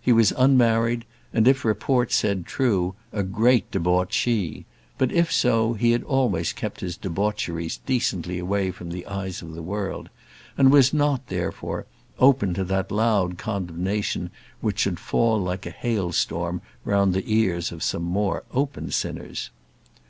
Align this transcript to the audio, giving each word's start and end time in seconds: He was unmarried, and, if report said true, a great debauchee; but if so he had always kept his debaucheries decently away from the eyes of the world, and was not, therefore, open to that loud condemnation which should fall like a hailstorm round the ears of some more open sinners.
He 0.00 0.12
was 0.12 0.32
unmarried, 0.36 1.04
and, 1.32 1.46
if 1.46 1.64
report 1.64 2.10
said 2.10 2.44
true, 2.44 2.96
a 3.12 3.22
great 3.22 3.70
debauchee; 3.70 4.66
but 4.98 5.12
if 5.12 5.30
so 5.32 5.74
he 5.74 5.92
had 5.92 6.02
always 6.02 6.52
kept 6.52 6.80
his 6.80 6.96
debaucheries 6.96 7.78
decently 7.86 8.40
away 8.40 8.72
from 8.72 8.90
the 8.90 9.06
eyes 9.06 9.42
of 9.42 9.52
the 9.54 9.62
world, 9.62 10.08
and 10.58 10.72
was 10.72 10.92
not, 10.92 11.24
therefore, 11.28 11.86
open 12.18 12.52
to 12.54 12.64
that 12.64 12.90
loud 12.90 13.38
condemnation 13.38 14.30
which 14.60 14.80
should 14.80 14.98
fall 14.98 15.40
like 15.40 15.66
a 15.66 15.70
hailstorm 15.70 16.62
round 16.84 17.14
the 17.14 17.32
ears 17.32 17.70
of 17.70 17.84
some 17.84 18.02
more 18.02 18.42
open 18.52 18.90
sinners. 18.90 19.50